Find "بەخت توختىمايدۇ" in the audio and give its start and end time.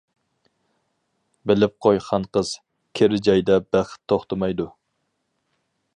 3.77-4.71